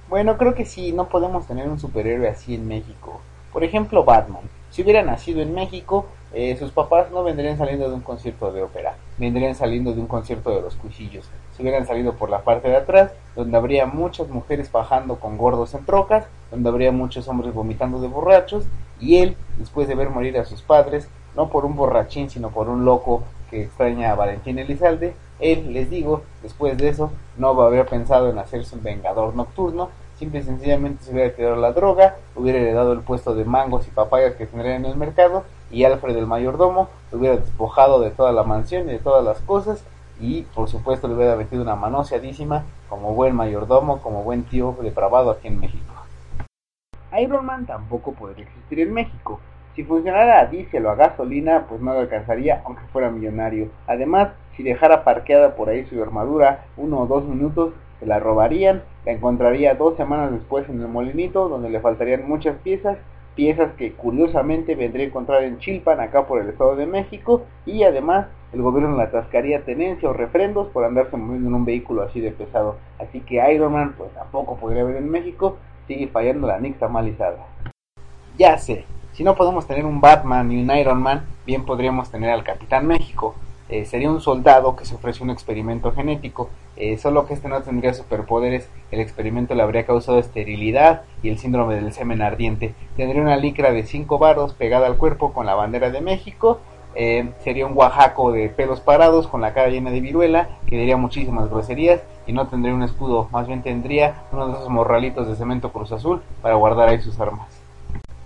Bueno, 0.09 0.37
creo 0.37 0.53
que 0.53 0.65
sí, 0.65 0.91
no 0.91 1.07
podemos 1.07 1.47
tener 1.47 1.67
un 1.67 1.79
superhéroe 1.79 2.27
así 2.27 2.55
en 2.55 2.67
México. 2.67 3.21
Por 3.51 3.63
ejemplo, 3.63 4.03
Batman. 4.03 4.43
Si 4.69 4.83
hubiera 4.83 5.01
nacido 5.01 5.41
en 5.41 5.55
México, 5.55 6.05
eh, 6.33 6.55
sus 6.57 6.71
papás 6.71 7.09
no 7.11 7.23
vendrían 7.23 7.57
saliendo 7.57 7.89
de 7.89 7.95
un 7.95 8.01
concierto 8.01 8.51
de 8.51 8.61
ópera, 8.61 8.95
vendrían 9.17 9.55
saliendo 9.55 9.93
de 9.93 10.01
un 10.01 10.07
concierto 10.07 10.51
de 10.51 10.61
los 10.61 10.75
cuchillos. 10.75 11.29
Se 11.55 11.63
hubieran 11.63 11.87
salido 11.87 12.13
por 12.13 12.29
la 12.29 12.43
parte 12.43 12.69
de 12.69 12.77
atrás, 12.77 13.11
donde 13.35 13.57
habría 13.57 13.85
muchas 13.85 14.29
mujeres 14.29 14.71
bajando 14.71 15.19
con 15.19 15.37
gordos 15.37 15.73
en 15.73 15.85
trocas, 15.85 16.27
donde 16.51 16.69
habría 16.69 16.91
muchos 16.91 17.27
hombres 17.27 17.53
vomitando 17.53 17.99
de 17.99 18.07
borrachos, 18.07 18.65
y 18.99 19.17
él, 19.17 19.35
después 19.57 19.87
de 19.87 19.95
ver 19.95 20.09
morir 20.09 20.37
a 20.37 20.45
sus 20.45 20.61
padres, 20.61 21.09
no 21.35 21.49
por 21.49 21.65
un 21.65 21.75
borrachín, 21.75 22.29
sino 22.29 22.49
por 22.49 22.69
un 22.69 22.85
loco 22.85 23.23
que 23.49 23.63
extraña 23.63 24.11
a 24.11 24.15
Valentín 24.15 24.59
Elizalde, 24.59 25.15
él, 25.39 25.73
les 25.73 25.89
digo, 25.89 26.23
después 26.43 26.77
de 26.77 26.89
eso, 26.89 27.11
no 27.37 27.49
habría 27.61 27.85
pensado 27.85 28.29
en 28.29 28.37
hacerse 28.37 28.75
un 28.75 28.83
vengador 28.83 29.35
nocturno, 29.35 29.89
simple 30.17 30.41
y 30.41 30.43
sencillamente 30.43 31.03
se 31.03 31.13
hubiera 31.13 31.33
tirado 31.33 31.55
la 31.55 31.71
droga, 31.71 32.17
hubiera 32.35 32.59
heredado 32.59 32.91
el 32.91 32.99
puesto 32.99 33.33
de 33.33 33.45
mangos 33.45 33.87
y 33.87 33.91
papayas 33.91 34.35
que 34.35 34.45
tendría 34.45 34.75
en 34.75 34.85
el 34.85 34.97
mercado, 34.97 35.45
y 35.71 35.83
Alfred 35.83 36.17
el 36.17 36.27
mayordomo 36.27 36.89
lo 37.11 37.19
hubiera 37.19 37.37
despojado 37.37 37.99
de 37.99 38.11
toda 38.11 38.31
la 38.31 38.43
mansión 38.43 38.89
y 38.89 38.93
de 38.93 38.99
todas 38.99 39.23
las 39.23 39.39
cosas, 39.41 39.83
y 40.19 40.43
por 40.43 40.67
supuesto 40.69 41.07
le 41.07 41.15
hubiera 41.15 41.35
metido 41.35 41.61
una 41.61 41.75
manoseadísima 41.75 42.65
como 42.89 43.13
buen 43.13 43.35
mayordomo, 43.35 44.01
como 44.01 44.23
buen 44.23 44.43
tío 44.43 44.75
depravado 44.81 45.31
aquí 45.31 45.47
en 45.47 45.59
México. 45.59 45.93
Iron 47.19 47.45
Man 47.45 47.65
tampoco 47.65 48.13
podría 48.13 48.45
existir 48.45 48.79
en 48.81 48.93
México. 48.93 49.39
Si 49.75 49.83
funcionara 49.83 50.41
a 50.41 50.45
diésel 50.45 50.85
o 50.85 50.91
a 50.91 50.95
gasolina, 50.95 51.65
pues 51.69 51.81
no 51.81 51.93
le 51.93 51.99
alcanzaría 51.99 52.61
aunque 52.65 52.83
fuera 52.91 53.09
millonario. 53.09 53.69
Además, 53.87 54.29
si 54.55 54.63
dejara 54.63 55.03
parqueada 55.03 55.55
por 55.55 55.69
ahí 55.69 55.85
su 55.85 56.01
armadura 56.01 56.65
uno 56.75 56.99
o 56.99 57.07
dos 57.07 57.23
minutos, 57.23 57.73
se 57.99 58.05
la 58.05 58.19
robarían, 58.19 58.83
la 59.05 59.11
encontraría 59.11 59.75
dos 59.75 59.95
semanas 59.95 60.31
después 60.31 60.67
en 60.69 60.81
el 60.81 60.87
molinito, 60.87 61.49
donde 61.49 61.69
le 61.69 61.79
faltarían 61.79 62.27
muchas 62.27 62.57
piezas, 62.57 62.97
piezas 63.39 63.71
que 63.75 63.93
curiosamente 63.93 64.75
vendría 64.75 65.05
a 65.05 65.07
encontrar 65.07 65.45
en 65.45 65.59
Chilpan, 65.59 66.01
acá 66.01 66.27
por 66.27 66.41
el 66.41 66.49
Estado 66.49 66.75
de 66.75 66.85
México, 66.85 67.43
y 67.65 67.83
además 67.83 68.27
el 68.51 68.61
gobierno 68.61 68.97
le 68.97 69.03
atascaría 69.03 69.63
tenencia 69.63 70.09
o 70.09 70.13
refrendos 70.13 70.67
por 70.67 70.83
andarse 70.83 71.15
moviendo 71.15 71.47
en 71.47 71.55
un 71.55 71.63
vehículo 71.63 72.01
así 72.01 72.19
de 72.19 72.31
pesado. 72.31 72.75
Así 72.99 73.21
que 73.21 73.35
Iron 73.53 73.71
Man 73.71 73.95
pues 73.97 74.13
tampoco 74.13 74.57
podría 74.57 74.81
haber 74.81 74.97
en 74.97 75.09
México, 75.09 75.55
sigue 75.87 76.09
fallando 76.09 76.47
la 76.47 76.59
nixtamalizada. 76.59 77.37
Ya 78.37 78.57
sé, 78.57 78.83
si 79.13 79.23
no 79.23 79.35
podemos 79.35 79.65
tener 79.65 79.85
un 79.85 80.01
Batman 80.01 80.51
y 80.51 80.61
un 80.61 80.75
Iron 80.75 81.01
Man, 81.01 81.25
bien 81.45 81.65
podríamos 81.65 82.11
tener 82.11 82.31
al 82.31 82.43
Capitán 82.43 82.87
México. 82.87 83.35
Eh, 83.69 83.85
sería 83.85 84.09
un 84.09 84.19
soldado 84.19 84.75
que 84.75 84.85
se 84.85 84.95
ofrece 84.95 85.23
un 85.23 85.29
experimento 85.29 85.91
genético, 85.91 86.49
eh, 86.75 86.97
solo 86.97 87.27
que 87.27 87.35
este 87.35 87.49
no 87.49 87.61
tendría 87.61 87.93
superpoderes, 87.93 88.67
el 88.89 88.99
experimento 88.99 89.53
le 89.53 89.61
habría 89.61 89.85
causado 89.85 90.17
esterilidad 90.17 91.03
y 91.21 91.29
el 91.29 91.37
síndrome 91.37 91.75
del 91.75 91.93
semen 91.93 92.23
ardiente. 92.23 92.73
Tendría 92.97 93.21
una 93.21 93.37
licra 93.37 93.71
de 93.71 93.83
5 93.83 94.17
varos 94.17 94.53
pegada 94.53 94.87
al 94.87 94.97
cuerpo 94.97 95.33
con 95.33 95.45
la 95.45 95.53
bandera 95.53 95.91
de 95.91 96.01
México, 96.01 96.59
eh, 96.95 97.31
sería 97.43 97.67
un 97.67 97.77
oaxaco 97.77 98.31
de 98.31 98.49
pelos 98.49 98.81
parados 98.81 99.27
con 99.27 99.41
la 99.41 99.53
cara 99.53 99.69
llena 99.69 99.91
de 99.91 100.01
viruela, 100.01 100.49
que 100.65 100.77
diría 100.77 100.97
muchísimas 100.97 101.47
groserías 101.49 102.01
y 102.25 102.33
no 102.33 102.47
tendría 102.47 102.73
un 102.73 102.81
escudo, 102.81 103.27
más 103.31 103.47
bien 103.47 103.61
tendría 103.61 104.23
uno 104.31 104.47
de 104.47 104.53
esos 104.53 104.69
morralitos 104.69 105.27
de 105.27 105.35
cemento 105.35 105.71
cruz 105.71 105.91
azul 105.91 106.23
para 106.41 106.55
guardar 106.55 106.89
ahí 106.89 106.99
sus 107.01 107.19
armas. 107.19 107.58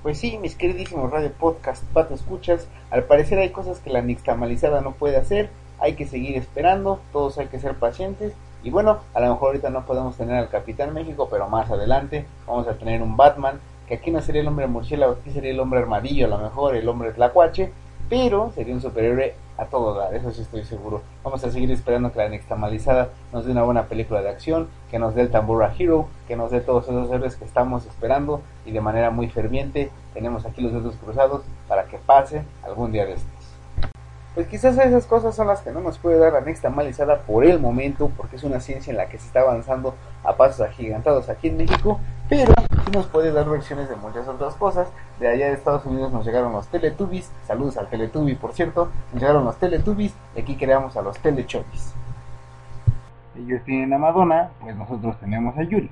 Pues 0.04 0.18
sí, 0.18 0.38
mis 0.38 0.56
queridísimos 0.56 1.10
radio 1.10 1.32
podcast, 1.32 1.82
pato 1.94 2.14
escuchas, 2.14 2.68
al 2.92 3.06
parecer 3.06 3.40
hay 3.40 3.52
cosas 3.52 3.80
que 3.80 3.90
la 3.90 4.02
nixtamalizada 4.02 4.82
no 4.82 4.92
puede 4.92 5.16
hacer, 5.16 5.50
hay 5.80 5.94
que 5.94 6.06
seguir 6.06 6.36
esperando, 6.36 7.00
todos 7.14 7.38
hay 7.38 7.48
que 7.48 7.58
ser 7.58 7.76
pacientes 7.76 8.34
y 8.64 8.70
bueno, 8.70 9.00
a 9.14 9.22
lo 9.22 9.30
mejor 9.30 9.48
ahorita 9.48 9.70
no 9.70 9.86
podemos 9.86 10.18
tener 10.18 10.36
al 10.36 10.50
Capitán 10.50 10.94
México, 10.94 11.30
pero 11.32 11.48
más 11.48 11.72
adelante 11.72 12.26
vamos 12.46 12.68
a 12.68 12.74
tener 12.74 13.02
un 13.02 13.16
Batman, 13.16 13.62
que 13.88 13.94
aquí 13.94 14.12
no 14.12 14.22
sería 14.22 14.42
el 14.42 14.50
hombre 14.50 14.68
murciélago, 14.68 15.14
aquí 15.14 15.32
sería 15.32 15.52
el 15.52 15.60
hombre 15.62 15.80
armadillo, 15.80 16.26
a 16.26 16.30
lo 16.30 16.38
mejor 16.38 16.76
el 16.76 16.90
hombre 16.90 17.14
tlacuache, 17.14 17.72
pero 18.10 18.52
sería 18.56 18.74
un 18.74 18.82
superhéroe 18.82 19.36
a 19.58 19.66
todo 19.66 19.94
dar, 19.96 20.14
eso 20.14 20.32
sí 20.32 20.42
estoy 20.42 20.64
seguro. 20.64 21.02
Vamos 21.24 21.44
a 21.44 21.52
seguir 21.52 21.72
esperando 21.72 22.12
que 22.12 22.20
la 22.20 22.30
nixtamalizada 22.30 23.10
nos 23.32 23.46
dé 23.46 23.52
una 23.52 23.64
buena 23.64 23.84
película 23.84 24.22
de 24.22 24.30
acción, 24.30 24.68
que 24.90 25.00
nos 25.00 25.16
dé 25.16 25.22
el 25.22 25.32
Tambora 25.32 25.74
Hero, 25.78 26.08
que 26.28 26.36
nos 26.36 26.52
dé 26.52 26.62
todos 26.62 26.86
esos 26.86 27.12
héroes 27.12 27.36
que 27.36 27.46
estamos 27.46 27.86
esperando 27.86 28.42
y 28.66 28.72
de 28.72 28.82
manera 28.82 29.12
muy 29.12 29.30
ferviente 29.30 29.92
tenemos 30.14 30.46
aquí 30.46 30.62
los 30.62 30.74
dedos 30.74 30.96
cruzados 30.96 31.44
para 31.68 31.86
que 31.86 31.98
pase 31.98 32.44
algún 32.64 32.92
día 32.92 33.06
de 33.06 33.14
estos. 33.14 33.32
Pues 34.36 34.48
quizás 34.48 34.76
esas 34.80 35.06
cosas 35.06 35.36
son 35.36 35.46
las 35.48 35.62
que 35.62 35.72
no 35.72 35.80
nos 35.80 36.00
puede 36.00 36.18
dar 36.18 36.34
la 36.34 36.42
nixtamalizada 36.42 37.20
por 37.20 37.46
el 37.46 37.60
momento, 37.60 38.12
porque 38.18 38.38
es 38.38 38.44
una 38.44 38.60
ciencia 38.60 38.90
en 38.90 38.98
la 38.98 39.08
que 39.08 39.20
se 39.20 39.28
está 39.28 39.42
avanzando 39.42 39.94
a 40.24 40.36
pasos 40.36 40.62
agigantados 40.62 41.30
aquí 41.30 41.50
en 41.50 41.58
México, 41.58 42.00
pero 42.34 42.54
sí 42.86 42.92
nos 42.92 43.06
puede 43.06 43.32
dar 43.32 43.48
versiones 43.48 43.90
de 43.90 43.96
muchas 43.96 44.28
otras 44.28 44.56
cosas. 44.56 44.88
De 45.20 45.28
allá 45.28 45.48
de 45.48 45.54
Estados 45.54 45.86
Unidos 45.86 46.12
nos 46.12 46.26
llegaron 46.26 46.52
los 46.52 46.68
Teletubbies, 46.68 47.32
saludos 47.46 47.78
al 47.78 47.90
Teletubby 47.90 48.34
por 48.34 48.54
cierto, 48.54 48.90
nos 49.12 49.22
llegaron 49.22 49.46
los 49.46 49.58
Teletubbies 49.58 50.16
y 50.36 50.42
aquí 50.42 50.56
creamos 50.56 50.98
a 50.98 51.04
los 51.04 51.20
Telechovis. 51.20 51.94
Ellos 53.38 53.62
tienen 53.66 53.94
a 53.94 54.00
Madonna, 54.00 54.50
pues 54.60 54.76
nosotros 54.76 55.20
tenemos 55.20 55.56
a 55.58 55.64
Yuri. 55.64 55.92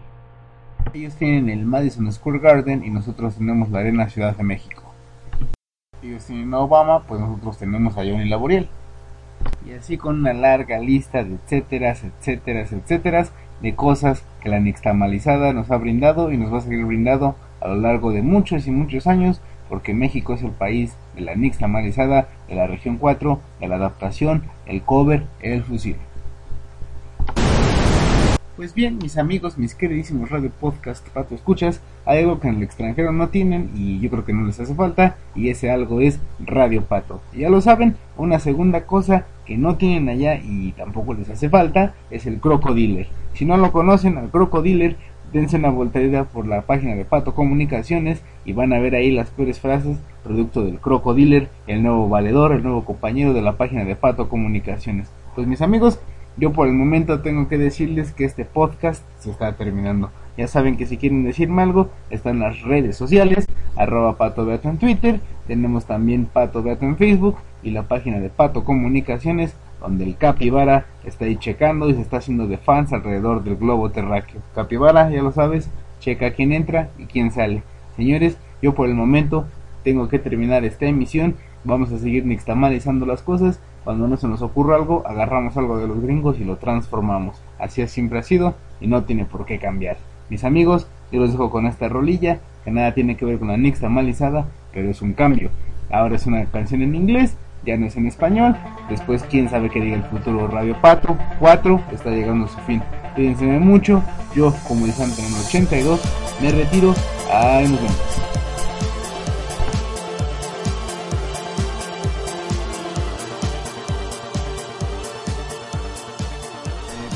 Ellos 0.94 1.16
tienen 1.16 1.50
el 1.50 1.64
Madison 1.64 2.12
Square 2.12 2.40
Garden 2.40 2.84
y 2.84 2.90
nosotros 2.90 3.36
tenemos 3.36 3.70
la 3.70 3.80
Arena 3.80 4.10
Ciudad 4.10 4.36
de 4.36 4.44
México. 4.44 4.84
Ellos 6.02 6.26
tienen 6.26 6.54
a 6.56 6.60
Obama, 6.60 7.04
pues 7.04 7.22
nosotros 7.22 7.60
tenemos 7.60 7.94
a 7.94 8.02
Johnny 8.02 8.28
Laboriel. 8.28 8.68
Y 9.66 9.74
así 9.74 9.98
con 9.98 10.20
una 10.20 10.34
larga 10.34 10.80
lista 10.80 11.24
de 11.24 11.36
etcéteras, 11.36 12.04
etcéteras, 12.04 12.72
etcéteras, 12.74 13.32
de 13.62 13.76
cosas 13.76 14.24
que 14.42 14.50
la 14.50 14.60
nixtamalizada 14.60 15.54
nos 15.54 15.72
ha 15.72 15.78
brindado 15.78 16.32
y 16.32 16.38
nos 16.38 16.54
va 16.54 16.58
a 16.58 16.62
seguir 16.62 16.86
brindando 16.86 17.36
a 17.60 17.68
lo 17.68 17.76
largo 17.76 18.12
de 18.12 18.22
muchos 18.22 18.68
y 18.68 18.72
muchos 18.72 19.08
años, 19.08 19.42
porque 19.70 19.94
México 19.94 20.34
es 20.34 20.42
el 20.44 20.52
país 20.52 20.96
de 21.16 21.22
la 21.22 21.36
nixtamalizada, 21.36 22.28
de 22.48 22.56
la 22.56 22.68
región 22.68 22.98
4, 22.98 23.40
de 23.60 23.68
la 23.68 23.76
adaptación, 23.76 24.44
el 24.66 24.82
cover, 24.82 25.24
el 25.42 25.64
fusil. 25.64 25.96
Pues 28.62 28.76
bien, 28.76 29.00
mis 29.02 29.18
amigos, 29.18 29.58
mis 29.58 29.74
queridísimos 29.74 30.30
radio 30.30 30.52
podcast 30.52 31.08
Pato 31.10 31.34
Escuchas, 31.34 31.82
hay 32.06 32.20
algo 32.20 32.40
que 32.40 32.48
en 32.48 32.58
el 32.58 32.64
extranjero 32.64 33.12
no 33.12 33.30
tienen 33.30 33.72
y 33.74 34.00
yo 34.00 34.10
creo 34.12 34.26
que 34.26 34.34
no 34.34 34.46
les 34.46 34.60
hace 34.60 34.76
falta 34.76 35.16
y 35.34 35.50
ese 35.50 35.72
algo 35.72 36.02
es 36.02 36.20
Radio 36.40 36.84
Pato. 36.84 37.22
Ya 37.34 37.50
lo 37.50 37.62
saben, 37.62 37.96
una 38.18 38.40
segunda 38.40 38.86
cosa 38.86 39.26
que 39.46 39.58
no 39.58 39.78
tienen 39.78 40.10
allá 40.10 40.36
y 40.36 40.74
tampoco 40.74 41.14
les 41.14 41.30
hace 41.30 41.50
falta 41.50 41.96
es 42.12 42.28
el 42.28 42.40
Crocodiller. 42.40 43.08
Si 43.34 43.46
no 43.46 43.58
lo 43.58 43.72
conocen, 43.72 44.18
al 44.18 44.30
Crocodiller, 44.30 44.98
dense 45.34 45.58
una 45.58 45.70
voltereta 45.70 46.26
por 46.26 46.48
la 46.48 46.64
página 46.64 46.96
de 46.96 47.06
Pato 47.06 47.34
Comunicaciones 47.34 48.22
y 48.46 48.54
van 48.54 48.74
a 48.74 48.80
ver 48.80 48.96
ahí 48.96 49.12
las 49.12 49.30
peores 49.30 49.60
frases 49.60 49.98
producto 50.24 50.64
del 50.64 50.80
Crocodiller, 50.80 51.50
el 51.68 51.84
nuevo 51.84 52.10
valedor, 52.10 52.52
el 52.52 52.64
nuevo 52.64 52.86
compañero 52.86 53.34
de 53.34 53.42
la 53.42 53.54
página 53.54 53.86
de 53.86 53.96
Pato 53.96 54.30
Comunicaciones. 54.30 55.10
Pues 55.36 55.48
mis 55.48 55.62
amigos, 55.62 56.00
yo 56.38 56.54
por 56.54 56.68
el 56.68 56.74
momento 56.74 57.22
tengo 57.22 57.48
que 57.48 57.58
decirles 57.58 58.12
que 58.12 58.26
este 58.26 58.46
podcast 58.46 59.04
se 59.20 59.32
está 59.32 59.54
terminando. 59.54 60.12
Ya 60.38 60.48
saben 60.48 60.78
que 60.78 60.86
si 60.86 60.98
quieren 60.98 61.24
decirme 61.24 61.62
algo, 61.62 61.90
están 62.10 62.40
las 62.40 62.62
redes 62.62 62.96
sociales, 62.96 63.46
arroba 63.76 64.18
Pato 64.18 64.46
Beato 64.46 64.70
en 64.70 64.78
Twitter, 64.78 65.20
tenemos 65.48 65.86
también 65.86 66.26
Pato 66.26 66.64
Beato 66.64 66.86
en 66.86 66.98
Facebook 66.98 67.38
y 67.64 67.72
la 67.72 67.84
página 67.84 68.20
de 68.20 68.30
Pato 68.30 68.64
Comunicaciones, 68.64 69.56
donde 69.82 70.06
el 70.06 70.16
Capibara 70.16 70.86
está 71.04 71.26
ahí 71.26 71.38
checando 71.38 71.90
y 71.90 71.96
se 71.96 72.02
está 72.02 72.18
haciendo 72.18 72.48
de 72.48 72.58
fans 72.58 72.94
alrededor 72.94 73.44
del 73.44 73.56
globo 73.56 73.90
terráqueo. 73.90 74.42
Capibara, 74.56 75.10
ya 75.10 75.22
lo 75.22 75.32
sabes, 75.32 75.70
checa 76.00 76.32
quién 76.32 76.54
entra 76.54 76.90
y 76.98 77.06
quién 77.06 77.32
sale. 77.32 77.64
Señores, 77.96 78.38
yo 78.62 78.74
por 78.74 78.88
el 78.88 78.96
momento 78.96 79.46
tengo 79.84 80.08
que 80.08 80.20
terminar 80.20 80.64
esta 80.64 80.86
emisión, 80.86 81.36
vamos 81.64 81.92
a 81.92 81.98
seguir 81.98 82.26
nixtamalizando 82.26 83.06
las 83.06 83.22
cosas 83.22 83.60
cuando 83.84 84.08
no 84.08 84.16
se 84.18 84.28
nos 84.28 84.44
ocurra 84.44 84.76
algo, 84.76 85.04
agarramos 85.08 85.58
algo 85.58 85.78
de 85.78 85.88
los 85.88 86.00
gringos 86.02 86.40
y 86.40 86.44
lo 86.44 86.58
transformamos. 86.58 87.42
Así 87.58 87.86
siempre 87.88 88.20
ha 88.20 88.24
sido 88.24 88.54
y 88.80 88.88
no 88.88 89.04
tiene 89.04 89.26
por 89.26 89.46
qué 89.46 89.58
cambiar. 89.58 89.98
Mis 90.30 90.44
amigos, 90.44 90.88
yo 91.12 91.20
los 91.20 91.32
dejo 91.32 91.50
con 91.50 91.66
esta 91.66 91.90
rolilla 91.90 92.40
que 92.64 92.72
nada 92.72 92.94
tiene 92.94 93.18
que 93.18 93.26
ver 93.26 93.40
con 93.40 93.48
la 93.48 93.58
Nix 93.58 93.82
malizada, 93.82 94.46
pero 94.72 94.90
es 94.90 95.02
un 95.02 95.14
cambio. 95.14 95.50
Ahora 95.90 96.16
es 96.16 96.28
una 96.28 96.46
canción 96.46 96.84
en 96.84 96.96
inglés, 96.96 97.36
ya 97.66 97.78
no 97.78 97.86
es 97.86 97.96
en 97.96 98.08
español. 98.08 98.56
Después, 98.90 99.24
quién 99.30 99.50
sabe 99.50 99.70
qué 99.70 99.80
diga 99.82 99.96
el 99.96 100.04
futuro 100.04 100.48
Radio 100.48 100.76
Pato 100.82 101.18
4 101.40 101.82
está 101.92 102.10
llegando 102.10 102.46
a 102.46 102.50
su 102.50 102.60
fin. 102.62 102.82
Cuídense 103.16 103.46
mucho. 103.46 104.04
Yo, 104.36 104.54
como 104.68 104.86
el 104.86 104.94
Santo 104.94 105.22
en 105.22 105.28
el 105.28 105.46
82, 105.46 106.02
me 106.42 106.52
retiro. 106.52 106.94
Ahí 107.32 107.68
nos 107.68 107.82
vemos. 107.82 108.32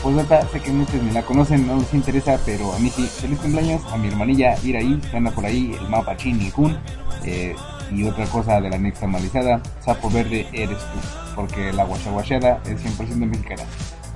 pues 0.06 0.18
neta, 0.18 0.48
sé 0.50 0.60
que 0.60 0.70
muchos 0.70 1.02
ni 1.02 1.10
la 1.10 1.24
conocen, 1.24 1.66
no 1.66 1.78
les 1.78 1.92
interesa, 1.96 2.40
pero 2.46 2.72
a 2.74 2.78
mí 2.78 2.92
sí. 2.92 3.08
Feliz 3.08 3.40
cumpleaños 3.40 3.82
a 3.92 3.98
mi 3.98 4.08
hermanilla 4.08 4.56
Iraí, 4.64 5.02
que 5.10 5.18
anda 5.18 5.32
por 5.32 5.44
ahí, 5.44 5.76
el 5.82 5.90
mapa 5.90 6.16
Chin 6.16 6.40
y 6.40 6.52
Kun. 6.52 6.78
Eh, 7.24 7.56
y 7.92 8.04
otra 8.04 8.26
cosa 8.26 8.60
de 8.60 8.70
la 8.70 8.78
nixtamalizada, 8.78 9.62
sapo 9.80 10.10
verde 10.10 10.48
eres 10.54 10.80
tú, 10.80 11.00
porque 11.36 11.72
la 11.74 11.84
guachaguachada 11.84 12.62
es 12.66 12.84
100% 12.84 13.16
mexicana. 13.16 13.64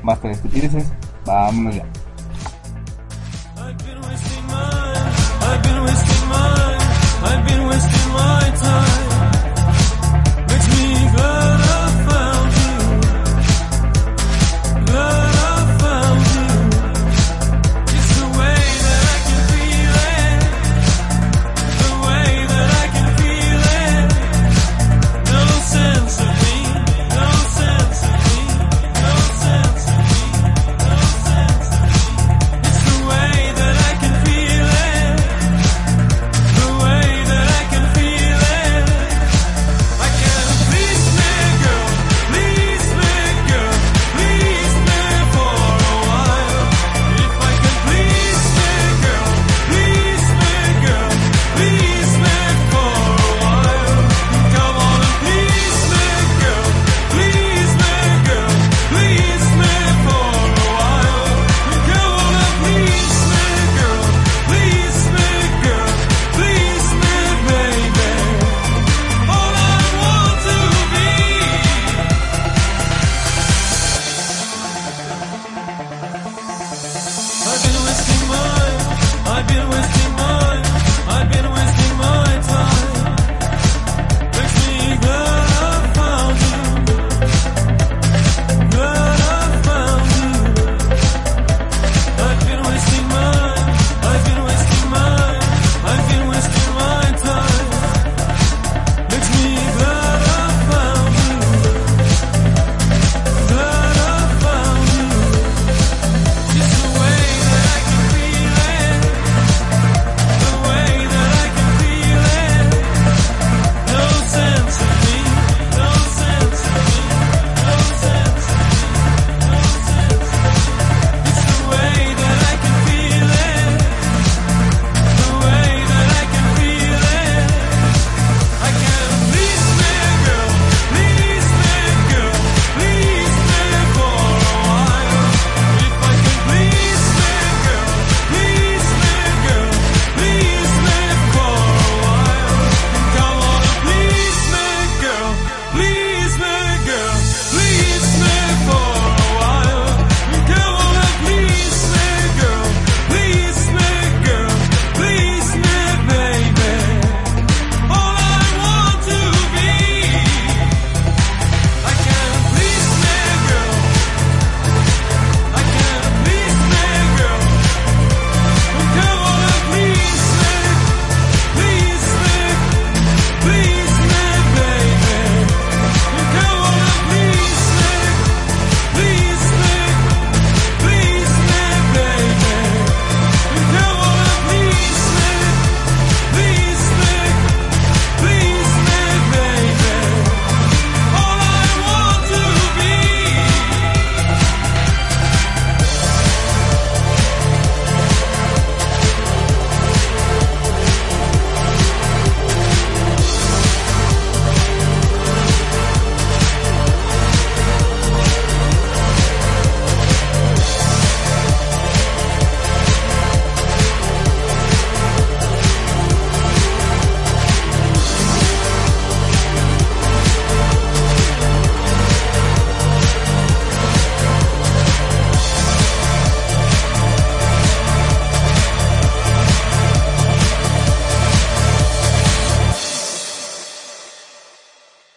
Basta 0.03 0.27
de 0.27 0.33
estupideces, 0.33 0.91
vámonos 1.25 1.75
ya. 1.75 1.85